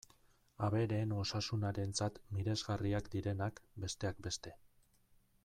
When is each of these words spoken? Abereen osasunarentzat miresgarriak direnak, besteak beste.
Abereen 0.67 1.13
osasunarentzat 1.23 2.17
miresgarriak 2.39 3.11
direnak, 3.17 3.61
besteak 3.85 4.27
beste. 4.31 4.57